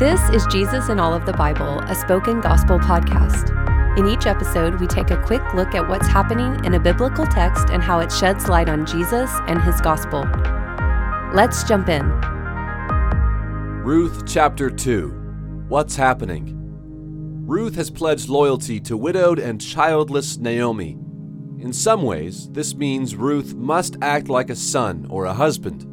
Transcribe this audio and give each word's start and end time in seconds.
This 0.00 0.30
is 0.30 0.46
Jesus 0.46 0.88
in 0.88 0.98
All 0.98 1.12
of 1.12 1.26
the 1.26 1.34
Bible, 1.34 1.80
a 1.80 1.94
spoken 1.94 2.40
gospel 2.40 2.78
podcast. 2.78 3.54
In 3.98 4.06
each 4.08 4.24
episode, 4.24 4.80
we 4.80 4.86
take 4.86 5.10
a 5.10 5.22
quick 5.24 5.42
look 5.52 5.74
at 5.74 5.86
what's 5.86 6.06
happening 6.06 6.64
in 6.64 6.72
a 6.72 6.80
biblical 6.80 7.26
text 7.26 7.68
and 7.68 7.82
how 7.82 7.98
it 8.00 8.10
sheds 8.10 8.48
light 8.48 8.70
on 8.70 8.86
Jesus 8.86 9.30
and 9.46 9.60
his 9.60 9.78
gospel. 9.82 10.26
Let's 11.34 11.64
jump 11.64 11.90
in. 11.90 12.06
Ruth 13.84 14.22
chapter 14.26 14.70
2 14.70 15.66
What's 15.68 15.96
happening? 15.96 16.56
Ruth 17.46 17.74
has 17.74 17.90
pledged 17.90 18.30
loyalty 18.30 18.80
to 18.80 18.96
widowed 18.96 19.38
and 19.38 19.60
childless 19.60 20.38
Naomi. 20.38 20.92
In 21.58 21.74
some 21.74 22.04
ways, 22.04 22.48
this 22.52 22.74
means 22.74 23.16
Ruth 23.16 23.52
must 23.52 23.98
act 24.00 24.30
like 24.30 24.48
a 24.48 24.56
son 24.56 25.06
or 25.10 25.26
a 25.26 25.34
husband. 25.34 25.84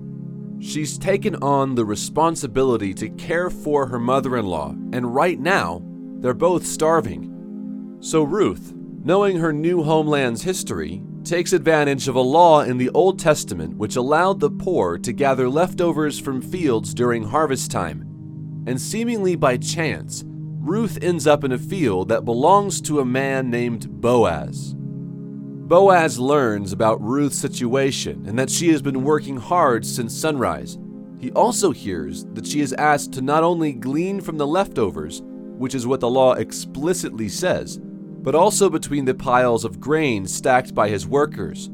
She's 0.60 0.98
taken 0.98 1.36
on 1.36 1.76
the 1.76 1.86
responsibility 1.86 2.94
to 2.96 3.10
care 3.10 3.50
for 3.50 3.86
her 3.88 4.00
mother 4.00 4.38
in 4.38 4.46
law, 4.46 4.72
and 4.92 5.14
right 5.14 5.40
now, 5.40 5.82
they're 6.20 6.34
both 6.34 6.66
starving. 6.66 7.98
So 8.00 8.24
Ruth, 8.24 8.74
knowing 9.04 9.38
her 9.38 9.54
new 9.54 9.84
homeland's 9.84 10.42
history, 10.42 11.04
takes 11.24 11.54
advantage 11.54 12.08
of 12.08 12.16
a 12.16 12.22
law 12.22 12.62
in 12.62 12.78
the 12.78 12.90
Old 12.92 13.20
Testament 13.20 13.76
which 13.78 13.98
allowed 13.98 14.40
the 14.40 14.50
poor 14.50 14.98
to 14.98 15.12
gather 15.14 15.50
leftovers 15.50 16.20
from 16.20 16.42
fields 16.42 16.94
during 16.94 17.24
harvest 17.24 17.70
time. 17.70 18.02
And 18.66 18.80
seemingly 18.82 19.36
by 19.36 19.58
chance, 19.58 20.24
Ruth 20.26 20.98
ends 21.02 21.28
up 21.28 21.44
in 21.44 21.52
a 21.52 21.58
field 21.58 22.10
that 22.10 22.26
belongs 22.26 22.82
to 22.82 23.00
a 23.00 23.06
man 23.06 23.50
named 23.50 24.02
Boaz. 24.02 24.77
Boaz 25.68 26.18
learns 26.18 26.72
about 26.72 27.02
Ruth's 27.02 27.38
situation 27.38 28.24
and 28.26 28.40
that 28.40 28.50
she 28.50 28.70
has 28.70 28.82
been 28.82 29.04
working 29.04 29.36
hard 29.36 29.86
since 29.86 30.16
sunrise. 30.16 30.78
He 31.20 31.30
also 31.34 31.72
hears 31.72 32.24
that 32.28 32.48
she 32.48 32.62
is 32.62 32.72
asked 32.72 33.12
to 33.14 33.22
not 33.22 33.44
only 33.44 33.74
glean 33.74 34.22
from 34.22 34.38
the 34.38 34.48
leftovers, 34.48 35.22
which 35.26 35.76
is 35.76 35.86
what 35.86 36.00
the 36.00 36.10
law 36.10 36.36
explicitly 36.36 37.28
says, 37.28 37.82
but 37.82 38.34
also 38.34 38.70
between 38.70 39.04
the 39.04 39.14
piles 39.14 39.66
of 39.66 39.82
grain 39.82 40.26
stacked 40.26 40.74
by 40.74 40.88
his 40.88 41.06
workers. 41.06 41.70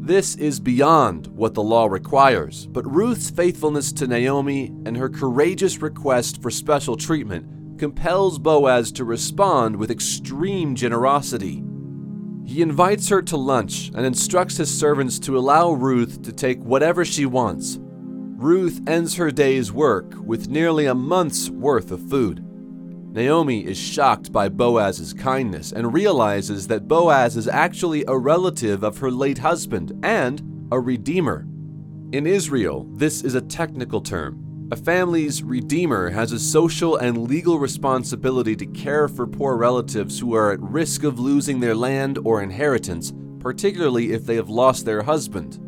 This 0.00 0.34
is 0.34 0.60
beyond 0.60 1.28
what 1.28 1.54
the 1.54 1.62
law 1.62 1.86
requires, 1.86 2.66
but 2.66 2.84
Ruth's 2.84 3.30
faithfulness 3.30 3.94
to 3.94 4.06
Naomi 4.06 4.66
and 4.84 4.94
her 4.94 5.08
courageous 5.08 5.80
request 5.80 6.42
for 6.42 6.50
special 6.50 6.98
treatment 6.98 7.78
compels 7.78 8.38
Boaz 8.38 8.92
to 8.92 9.06
respond 9.06 9.74
with 9.74 9.90
extreme 9.90 10.74
generosity. 10.74 11.64
He 12.52 12.60
invites 12.60 13.08
her 13.08 13.22
to 13.22 13.38
lunch 13.38 13.90
and 13.94 14.04
instructs 14.04 14.58
his 14.58 14.70
servants 14.70 15.18
to 15.20 15.38
allow 15.38 15.70
Ruth 15.72 16.20
to 16.20 16.32
take 16.34 16.62
whatever 16.62 17.02
she 17.02 17.24
wants. 17.24 17.78
Ruth 17.80 18.78
ends 18.86 19.14
her 19.14 19.30
day's 19.30 19.72
work 19.72 20.12
with 20.22 20.50
nearly 20.50 20.84
a 20.84 20.94
month's 20.94 21.48
worth 21.48 21.90
of 21.90 22.10
food. 22.10 22.44
Naomi 23.10 23.64
is 23.64 23.78
shocked 23.78 24.32
by 24.32 24.50
Boaz's 24.50 25.14
kindness 25.14 25.72
and 25.72 25.94
realizes 25.94 26.66
that 26.66 26.86
Boaz 26.86 27.38
is 27.38 27.48
actually 27.48 28.04
a 28.06 28.18
relative 28.18 28.82
of 28.82 28.98
her 28.98 29.10
late 29.10 29.38
husband 29.38 29.98
and 30.02 30.68
a 30.70 30.78
redeemer. 30.78 31.46
In 32.12 32.26
Israel, 32.26 32.86
this 32.96 33.22
is 33.22 33.34
a 33.34 33.40
technical 33.40 34.02
term. 34.02 34.51
A 34.72 34.76
family's 34.76 35.42
redeemer 35.42 36.08
has 36.08 36.32
a 36.32 36.38
social 36.38 36.96
and 36.96 37.28
legal 37.28 37.58
responsibility 37.58 38.56
to 38.56 38.64
care 38.64 39.06
for 39.06 39.26
poor 39.26 39.54
relatives 39.54 40.18
who 40.18 40.34
are 40.34 40.50
at 40.50 40.62
risk 40.62 41.04
of 41.04 41.18
losing 41.18 41.60
their 41.60 41.74
land 41.74 42.18
or 42.24 42.42
inheritance, 42.42 43.12
particularly 43.38 44.12
if 44.12 44.24
they 44.24 44.34
have 44.36 44.48
lost 44.48 44.86
their 44.86 45.02
husband. 45.02 45.58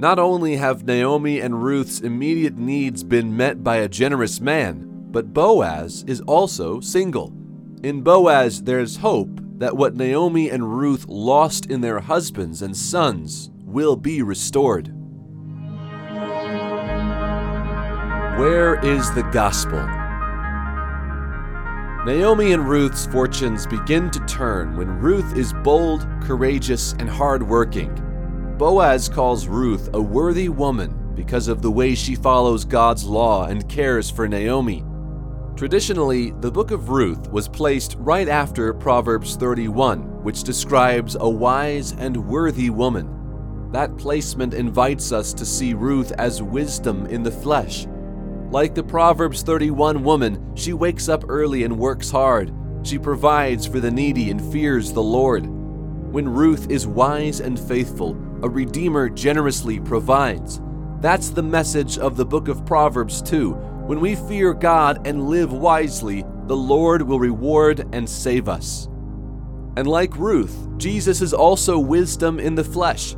Not 0.00 0.18
only 0.18 0.56
have 0.56 0.86
Naomi 0.86 1.40
and 1.40 1.62
Ruth's 1.62 2.00
immediate 2.00 2.56
needs 2.56 3.04
been 3.04 3.36
met 3.36 3.62
by 3.62 3.76
a 3.76 3.86
generous 3.88 4.40
man, 4.40 4.86
but 5.10 5.34
Boaz 5.34 6.02
is 6.06 6.22
also 6.22 6.80
single. 6.80 7.34
In 7.82 8.00
Boaz, 8.00 8.62
there's 8.62 8.96
hope 8.96 9.40
that 9.58 9.76
what 9.76 9.94
Naomi 9.94 10.48
and 10.48 10.78
Ruth 10.78 11.06
lost 11.06 11.66
in 11.66 11.82
their 11.82 12.00
husbands 12.00 12.62
and 12.62 12.74
sons 12.74 13.50
will 13.62 13.94
be 13.94 14.22
restored. 14.22 14.97
Where 18.38 18.78
is 18.84 19.12
the 19.14 19.24
gospel? 19.24 19.84
Naomi 22.06 22.52
and 22.52 22.68
Ruth's 22.68 23.04
fortunes 23.04 23.66
begin 23.66 24.12
to 24.12 24.24
turn 24.26 24.76
when 24.76 25.00
Ruth 25.00 25.36
is 25.36 25.52
bold, 25.64 26.06
courageous, 26.22 26.92
and 27.00 27.10
hardworking. 27.10 27.92
Boaz 28.56 29.08
calls 29.08 29.48
Ruth 29.48 29.90
a 29.92 30.00
worthy 30.00 30.48
woman 30.48 31.12
because 31.16 31.48
of 31.48 31.62
the 31.62 31.70
way 31.72 31.96
she 31.96 32.14
follows 32.14 32.64
God's 32.64 33.02
law 33.02 33.46
and 33.46 33.68
cares 33.68 34.08
for 34.08 34.28
Naomi. 34.28 34.84
Traditionally, 35.56 36.30
the 36.38 36.52
book 36.52 36.70
of 36.70 36.90
Ruth 36.90 37.28
was 37.32 37.48
placed 37.48 37.96
right 37.98 38.28
after 38.28 38.72
Proverbs 38.72 39.34
31, 39.34 40.22
which 40.22 40.44
describes 40.44 41.16
a 41.18 41.28
wise 41.28 41.90
and 41.90 42.16
worthy 42.16 42.70
woman. 42.70 43.70
That 43.72 43.96
placement 43.96 44.54
invites 44.54 45.10
us 45.10 45.34
to 45.34 45.44
see 45.44 45.74
Ruth 45.74 46.12
as 46.12 46.40
wisdom 46.40 47.04
in 47.06 47.24
the 47.24 47.32
flesh. 47.32 47.88
Like 48.50 48.74
the 48.74 48.82
Proverbs 48.82 49.42
31 49.42 50.02
woman, 50.02 50.56
she 50.56 50.72
wakes 50.72 51.10
up 51.10 51.24
early 51.28 51.64
and 51.64 51.78
works 51.78 52.10
hard. 52.10 52.50
She 52.82 52.98
provides 52.98 53.66
for 53.66 53.78
the 53.78 53.90
needy 53.90 54.30
and 54.30 54.40
fears 54.50 54.90
the 54.90 55.02
Lord. 55.02 55.46
When 55.46 56.26
Ruth 56.26 56.70
is 56.70 56.86
wise 56.86 57.40
and 57.40 57.60
faithful, 57.60 58.12
a 58.42 58.48
Redeemer 58.48 59.10
generously 59.10 59.80
provides. 59.80 60.62
That's 61.00 61.28
the 61.28 61.42
message 61.42 61.98
of 61.98 62.16
the 62.16 62.24
book 62.24 62.48
of 62.48 62.64
Proverbs, 62.64 63.20
too. 63.20 63.52
When 63.86 64.00
we 64.00 64.14
fear 64.14 64.54
God 64.54 65.06
and 65.06 65.28
live 65.28 65.52
wisely, 65.52 66.24
the 66.46 66.56
Lord 66.56 67.02
will 67.02 67.20
reward 67.20 67.86
and 67.92 68.08
save 68.08 68.48
us. 68.48 68.88
And 69.76 69.86
like 69.86 70.16
Ruth, 70.16 70.56
Jesus 70.78 71.20
is 71.20 71.34
also 71.34 71.78
wisdom 71.78 72.40
in 72.40 72.54
the 72.54 72.64
flesh. 72.64 73.14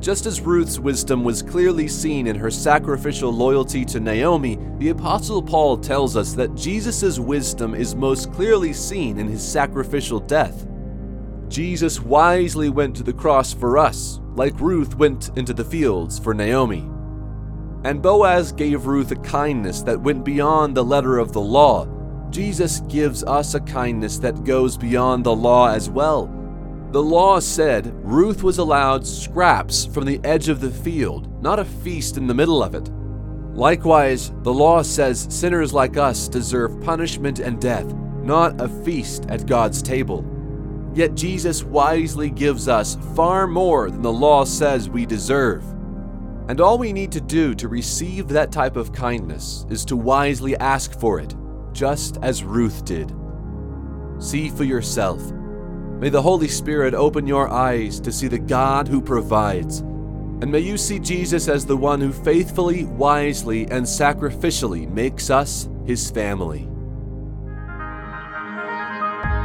Just 0.00 0.26
as 0.26 0.40
Ruth's 0.40 0.78
wisdom 0.78 1.24
was 1.24 1.42
clearly 1.42 1.88
seen 1.88 2.26
in 2.26 2.36
her 2.36 2.50
sacrificial 2.50 3.32
loyalty 3.32 3.84
to 3.86 4.00
Naomi, 4.00 4.58
the 4.78 4.90
Apostle 4.90 5.42
Paul 5.42 5.78
tells 5.78 6.16
us 6.16 6.34
that 6.34 6.54
Jesus' 6.54 7.18
wisdom 7.18 7.74
is 7.74 7.94
most 7.94 8.32
clearly 8.32 8.72
seen 8.72 9.18
in 9.18 9.28
his 9.28 9.42
sacrificial 9.42 10.20
death. 10.20 10.66
Jesus 11.48 12.00
wisely 12.00 12.68
went 12.68 12.96
to 12.96 13.02
the 13.02 13.12
cross 13.12 13.52
for 13.54 13.78
us, 13.78 14.20
like 14.34 14.58
Ruth 14.60 14.94
went 14.96 15.30
into 15.36 15.54
the 15.54 15.64
fields 15.64 16.18
for 16.18 16.34
Naomi. 16.34 16.88
And 17.84 18.02
Boaz 18.02 18.50
gave 18.50 18.86
Ruth 18.86 19.10
a 19.10 19.16
kindness 19.16 19.82
that 19.82 20.00
went 20.00 20.24
beyond 20.24 20.76
the 20.76 20.84
letter 20.84 21.18
of 21.18 21.32
the 21.32 21.40
law. 21.40 21.86
Jesus 22.30 22.80
gives 22.88 23.22
us 23.24 23.54
a 23.54 23.60
kindness 23.60 24.18
that 24.18 24.44
goes 24.44 24.76
beyond 24.76 25.24
the 25.24 25.36
law 25.36 25.68
as 25.68 25.88
well. 25.88 26.26
The 26.94 27.02
law 27.02 27.40
said 27.40 27.92
Ruth 28.04 28.44
was 28.44 28.58
allowed 28.58 29.04
scraps 29.04 29.84
from 29.84 30.04
the 30.04 30.20
edge 30.22 30.48
of 30.48 30.60
the 30.60 30.70
field, 30.70 31.42
not 31.42 31.58
a 31.58 31.64
feast 31.64 32.16
in 32.16 32.28
the 32.28 32.34
middle 32.34 32.62
of 32.62 32.76
it. 32.76 32.88
Likewise, 33.52 34.32
the 34.42 34.54
law 34.54 34.80
says 34.80 35.26
sinners 35.28 35.72
like 35.72 35.96
us 35.96 36.28
deserve 36.28 36.80
punishment 36.82 37.40
and 37.40 37.60
death, 37.60 37.92
not 38.22 38.60
a 38.60 38.68
feast 38.84 39.26
at 39.28 39.48
God's 39.48 39.82
table. 39.82 40.24
Yet 40.94 41.16
Jesus 41.16 41.64
wisely 41.64 42.30
gives 42.30 42.68
us 42.68 42.96
far 43.16 43.48
more 43.48 43.90
than 43.90 44.02
the 44.02 44.12
law 44.12 44.44
says 44.44 44.88
we 44.88 45.04
deserve. 45.04 45.64
And 46.48 46.60
all 46.60 46.78
we 46.78 46.92
need 46.92 47.10
to 47.10 47.20
do 47.20 47.56
to 47.56 47.66
receive 47.66 48.28
that 48.28 48.52
type 48.52 48.76
of 48.76 48.92
kindness 48.92 49.66
is 49.68 49.84
to 49.86 49.96
wisely 49.96 50.56
ask 50.58 50.96
for 51.00 51.18
it, 51.18 51.34
just 51.72 52.18
as 52.22 52.44
Ruth 52.44 52.84
did. 52.84 53.12
See 54.20 54.48
for 54.48 54.62
yourself. 54.62 55.20
May 56.00 56.08
the 56.08 56.22
Holy 56.22 56.48
Spirit 56.48 56.92
open 56.92 57.26
your 57.26 57.48
eyes 57.48 58.00
to 58.00 58.12
see 58.12 58.28
the 58.28 58.38
God 58.38 58.88
who 58.88 59.00
provides. 59.00 59.78
And 59.78 60.50
may 60.50 60.58
you 60.58 60.76
see 60.76 60.98
Jesus 60.98 61.48
as 61.48 61.64
the 61.64 61.76
one 61.76 62.00
who 62.00 62.12
faithfully, 62.12 62.84
wisely, 62.84 63.62
and 63.68 63.86
sacrificially 63.86 64.90
makes 64.90 65.30
us 65.30 65.68
his 65.86 66.10
family. 66.10 66.68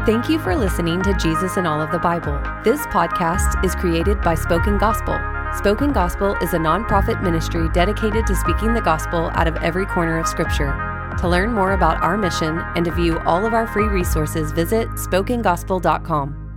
Thank 0.05 0.27
you 0.27 0.39
for 0.39 0.55
listening 0.55 1.03
to 1.03 1.13
Jesus 1.13 1.55
in 1.55 1.67
All 1.67 1.79
of 1.79 1.91
the 1.91 1.99
Bible. 1.99 2.41
This 2.63 2.81
podcast 2.87 3.63
is 3.63 3.75
created 3.75 4.19
by 4.21 4.33
Spoken 4.33 4.79
Gospel. 4.79 5.19
Spoken 5.55 5.93
Gospel 5.93 6.35
is 6.41 6.53
a 6.53 6.57
nonprofit 6.57 7.21
ministry 7.21 7.69
dedicated 7.73 8.25
to 8.25 8.35
speaking 8.35 8.73
the 8.73 8.81
gospel 8.81 9.29
out 9.35 9.47
of 9.47 9.55
every 9.57 9.85
corner 9.85 10.17
of 10.17 10.27
Scripture. 10.27 10.88
To 11.17 11.27
learn 11.27 11.53
more 11.53 11.73
about 11.73 12.01
our 12.01 12.17
mission 12.17 12.59
and 12.75 12.85
to 12.85 12.91
view 12.91 13.19
all 13.19 13.45
of 13.45 13.53
our 13.53 13.67
free 13.67 13.87
resources, 13.87 14.51
visit 14.51 14.87
spokengospel.com. 14.89 16.48